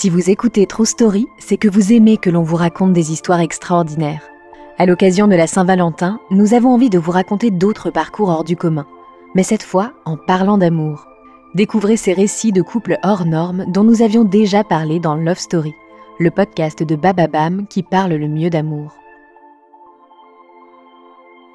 [0.00, 3.40] Si vous écoutez True Story, c'est que vous aimez que l'on vous raconte des histoires
[3.40, 4.22] extraordinaires.
[4.78, 8.54] À l'occasion de la Saint-Valentin, nous avons envie de vous raconter d'autres parcours hors du
[8.54, 8.86] commun,
[9.34, 11.08] mais cette fois en parlant d'amour.
[11.56, 15.74] Découvrez ces récits de couples hors normes dont nous avions déjà parlé dans Love Story,
[16.20, 18.94] le podcast de Bababam qui parle le mieux d'amour.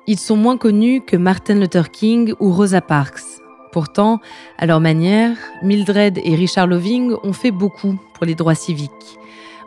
[0.05, 3.41] Ils sont moins connus que Martin Luther King ou Rosa Parks.
[3.73, 4.21] Pourtant,
[4.59, 9.17] à leur manière, Mildred et Richard Loving ont fait beaucoup pour les droits civiques.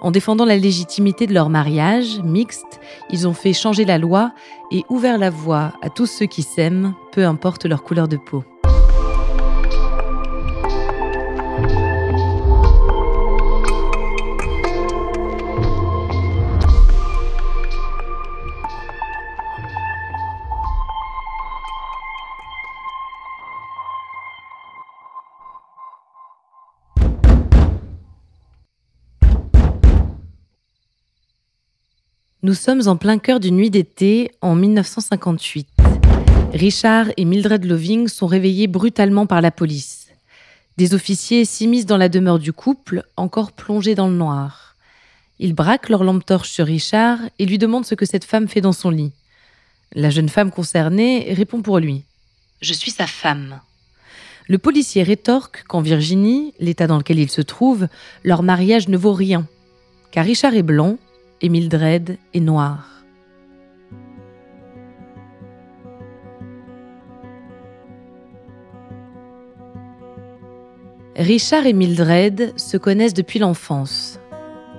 [0.01, 2.80] En défendant la légitimité de leur mariage mixte,
[3.11, 4.30] ils ont fait changer la loi
[4.70, 8.45] et ouvert la voie à tous ceux qui s'aiment, peu importe leur couleur de peau.
[32.47, 35.66] Nous sommes en plein cœur d'une nuit d'été en 1958.
[36.52, 40.12] Richard et Mildred Loving sont réveillés brutalement par la police.
[40.77, 44.77] Des officiers s'immiscent dans la demeure du couple, encore plongé dans le noir.
[45.41, 48.61] Ils braquent leur lampe torche sur Richard et lui demandent ce que cette femme fait
[48.61, 49.11] dans son lit.
[49.92, 52.05] La jeune femme concernée répond pour lui.
[52.61, 53.58] Je suis sa femme.
[54.47, 57.89] Le policier rétorque qu'en Virginie, l'état dans lequel il se trouve,
[58.22, 59.48] leur mariage ne vaut rien.
[60.12, 60.97] Car Richard est blanc
[61.41, 62.97] et Mildred est noire.
[71.17, 74.20] Richard et Mildred se connaissent depuis l'enfance.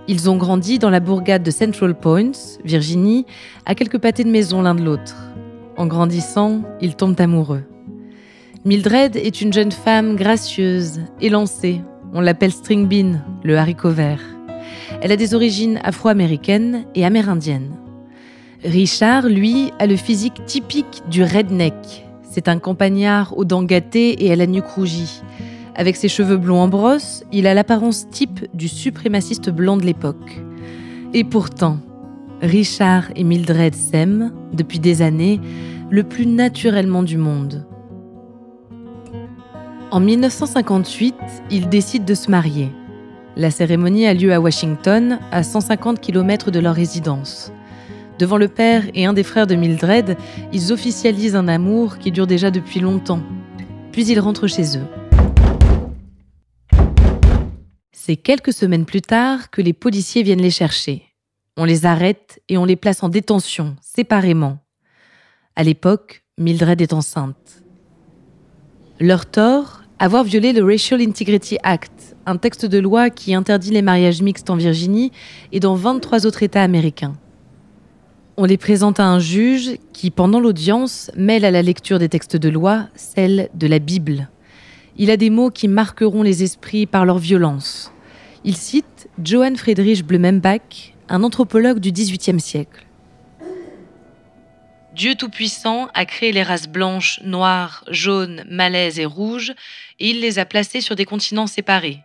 [0.08, 2.32] Ils ont grandi dans la bourgade de Central Point,
[2.64, 3.26] Virginie,
[3.66, 5.16] à quelques pâtés de maison l'un de l'autre.
[5.78, 7.64] En grandissant, ils tombent amoureux.
[8.66, 11.82] Mildred est une jeune femme gracieuse, élancée.
[12.14, 14.37] On l'appelle String Bean, le haricot vert.
[15.02, 17.72] Elle a des origines afro-américaines et amérindiennes.
[18.64, 22.06] Richard, lui, a le physique typique du redneck.
[22.24, 25.22] C'est un campagnard aux dents gâtées et à la nuque rougie.
[25.76, 30.42] Avec ses cheveux blonds en brosse, il a l'apparence type du suprémaciste blanc de l'époque.
[31.14, 31.78] Et pourtant,
[32.42, 35.40] Richard et Mildred s'aiment, depuis des années,
[35.92, 37.66] le plus naturellement du monde.
[39.92, 41.16] En 1958,
[41.52, 42.72] ils décident de se marier.
[43.38, 47.52] La cérémonie a lieu à Washington, à 150 km de leur résidence.
[48.18, 50.18] Devant le père et un des frères de Mildred,
[50.52, 53.22] ils officialisent un amour qui dure déjà depuis longtemps.
[53.92, 54.88] Puis ils rentrent chez eux.
[57.92, 61.04] C'est quelques semaines plus tard que les policiers viennent les chercher.
[61.58, 64.58] On les arrête et on les place en détention, séparément.
[65.56, 67.62] À l'époque, Mildred est enceinte.
[69.00, 73.82] Leur tort, avoir violé le Racial Integrity Act, un texte de loi qui interdit les
[73.82, 75.12] mariages mixtes en Virginie
[75.52, 77.16] et dans 23 autres États américains.
[78.38, 82.36] On les présente à un juge qui, pendant l'audience, mêle à la lecture des textes
[82.36, 84.30] de loi celle de la Bible.
[84.98, 87.92] Il a des mots qui marqueront les esprits par leur violence.
[88.44, 92.87] Il cite Johann Friedrich Blumenbach, un anthropologue du XVIIIe siècle.
[94.98, 99.54] Dieu Tout-Puissant a créé les races blanches, noires, jaunes, malaises et rouges,
[100.00, 102.00] et il les a placées sur des continents séparés,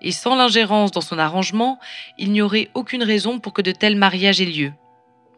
[0.00, 1.80] et sans l'ingérence dans son arrangement,
[2.18, 4.72] il n'y aurait aucune raison pour que de tels mariages aient lieu.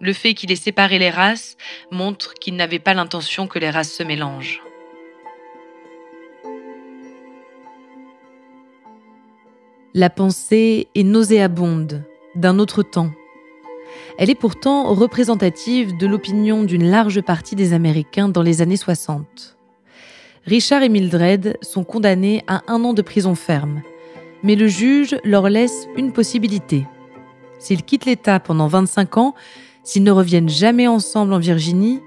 [0.03, 1.57] Le fait qu'il ait séparé les races
[1.91, 4.61] montre qu'il n'avait pas l'intention que les races se mélangent.
[9.95, 12.05] La pensée est nauséabonde,
[12.35, 13.13] d'un autre temps.
[14.19, 19.56] Elle est pourtant représentative de l'opinion d'une large partie des Américains dans les années 60.
[20.45, 23.83] Richard et Mildred sont condamnés à un an de prison ferme,
[24.43, 26.87] mais le juge leur laisse une possibilité.
[27.59, 29.34] S'ils quittent l'État pendant 25 ans,
[29.84, 32.00] s'ils ne reviennent jamais ensemble en Virginie,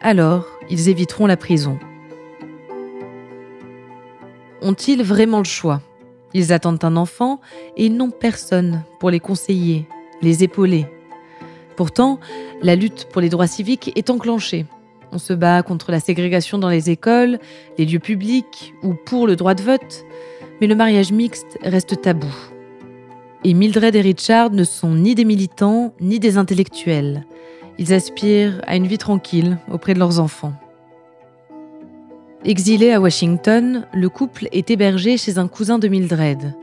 [0.00, 1.78] alors ils éviteront la prison.
[4.60, 5.80] Ont-ils vraiment le choix?
[6.34, 7.40] Ils attendent un enfant
[7.76, 9.88] et ils n'ont personne pour les conseiller,
[10.20, 10.86] les épauler.
[11.78, 12.18] Pourtant,
[12.60, 14.66] la lutte pour les droits civiques est enclenchée.
[15.12, 17.38] On se bat contre la ségrégation dans les écoles,
[17.78, 20.04] les lieux publics ou pour le droit de vote
[20.60, 22.34] mais le mariage mixte reste tabou.
[23.44, 27.24] Et Mildred et Richard ne sont ni des militants ni des intellectuels.
[27.78, 30.54] Ils aspirent à une vie tranquille auprès de leurs enfants.
[32.44, 36.54] Exilé à Washington, le couple est hébergé chez un cousin de Mildred.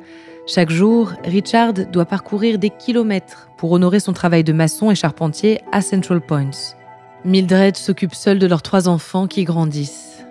[0.48, 5.60] Chaque jour, Richard doit parcourir des kilomètres pour honorer son travail de maçon et charpentier
[5.72, 6.76] à Central Points.
[7.24, 10.24] Mildred s'occupe seule de leurs trois enfants qui grandissent.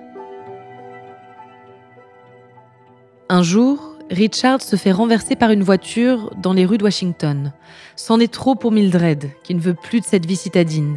[3.29, 7.53] Un jour, Richard se fait renverser par une voiture dans les rues de Washington.
[7.97, 10.97] C'en est trop pour Mildred, qui ne veut plus de cette vie citadine.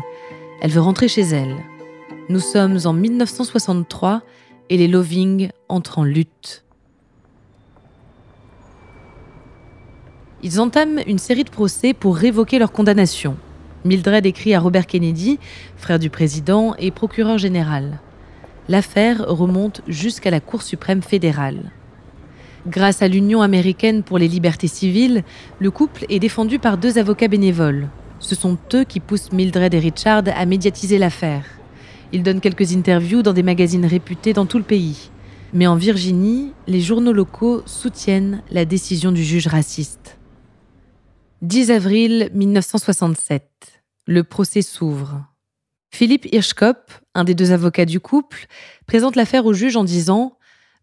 [0.62, 1.56] Elle veut rentrer chez elle.
[2.30, 4.22] Nous sommes en 1963
[4.70, 6.67] et les Loving entrent en lutte.
[10.44, 13.38] Ils entament une série de procès pour révoquer leur condamnation.
[13.86, 15.40] Mildred écrit à Robert Kennedy,
[15.78, 18.00] frère du président et procureur général.
[18.70, 21.72] L'affaire remonte jusqu'à la Cour suprême fédérale.
[22.68, 25.24] Grâce à l'Union américaine pour les libertés civiles,
[25.58, 27.88] le couple est défendu par deux avocats bénévoles.
[28.20, 31.46] Ce sont eux qui poussent Mildred et Richard à médiatiser l'affaire.
[32.14, 35.10] Ils donnent quelques interviews dans des magazines réputés dans tout le pays.
[35.54, 40.18] Mais en Virginie, les journaux locaux soutiennent la décision du juge raciste.
[41.44, 43.44] 10 avril 1967.
[44.08, 45.24] Le procès s'ouvre.
[45.92, 48.48] Philippe Hirschkopf, un des deux avocats du couple,
[48.88, 50.38] présente l'affaire au juge en disant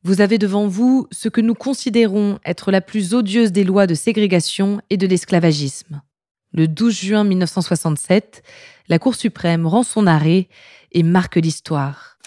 [0.05, 3.95] vous avez devant vous ce que nous considérons être la plus odieuse des lois de
[3.95, 6.03] ségrégation et de l'esclavagisme.
[6.53, 8.45] Le 12 juin 1967,
[8.87, 10.49] la Cour suprême rend son arrêt
[10.93, 12.19] et marque l'histoire.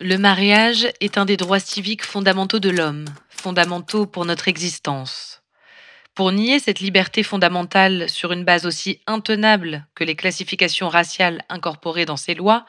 [0.00, 5.43] Le mariage est un des droits civiques fondamentaux de l'homme, fondamentaux pour notre existence.
[6.14, 12.04] Pour nier cette liberté fondamentale sur une base aussi intenable que les classifications raciales incorporées
[12.04, 12.66] dans ces lois,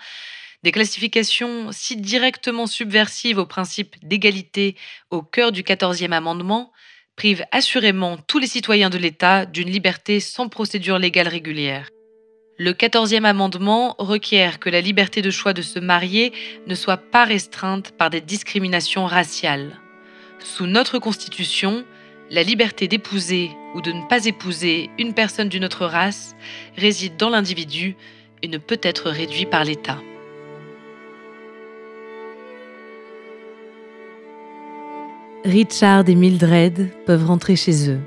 [0.64, 4.76] des classifications si directement subversives au principe d'égalité
[5.12, 6.72] au cœur du 14e amendement
[7.16, 11.88] privent assurément tous les citoyens de l'État d'une liberté sans procédure légale régulière.
[12.58, 16.34] Le 14e amendement requiert que la liberté de choix de se marier
[16.66, 19.80] ne soit pas restreinte par des discriminations raciales.
[20.40, 21.86] Sous notre Constitution,
[22.32, 26.36] la liberté d'épouser ou de ne pas épouser une personne d'une autre race
[26.76, 27.96] réside dans l'individu
[28.42, 30.00] et ne peut être réduite par l'État.
[35.44, 38.00] Richard et Mildred peuvent rentrer chez eux.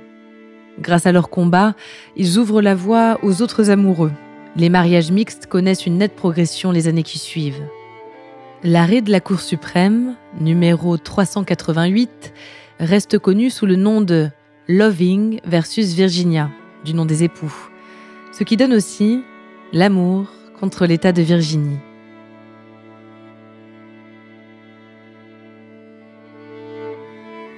[0.80, 1.74] Grâce à leur combat,
[2.16, 4.12] ils ouvrent la voie aux autres amoureux.
[4.56, 7.62] Les mariages mixtes connaissent une nette progression les années qui suivent.
[8.64, 12.32] L'arrêt de la Cour suprême, numéro 388,
[12.78, 14.28] reste connu sous le nom de
[14.68, 16.50] Loving versus Virginia,
[16.84, 17.52] du nom des époux,
[18.32, 19.22] ce qui donne aussi
[19.72, 20.26] l'amour
[20.60, 21.78] contre l'État de Virginie.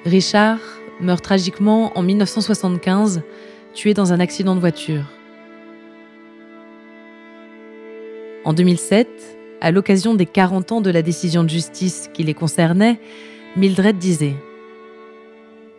[0.06, 0.61] Richard
[1.00, 3.23] meurt tragiquement en 1975,
[3.75, 5.05] tué dans un accident de voiture.
[8.44, 9.08] En 2007,
[9.61, 12.99] à l'occasion des 40 ans de la décision de justice qui les concernait,
[13.56, 14.37] Mildred disait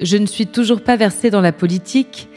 [0.01, 2.27] Je ne suis toujours pas versée dans la politique,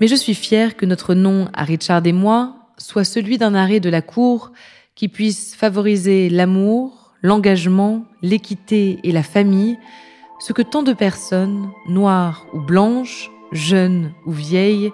[0.00, 3.80] mais je suis fière que notre nom à Richard et moi soit celui d'un arrêt
[3.80, 4.52] de la Cour
[4.94, 9.76] qui puisse favoriser l'amour, l'engagement, l'équité et la famille
[10.40, 14.90] ce que tant de personnes, noires ou blanches, jeunes ou vieilles,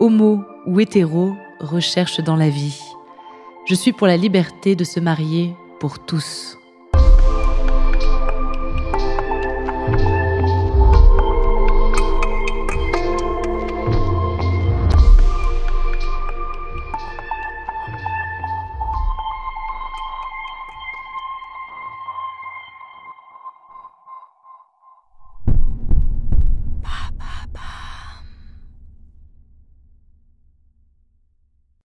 [0.00, 2.82] homo ou hétéros, recherchent dans la vie.
[3.66, 6.57] Je suis pour la liberté de se marier pour tous.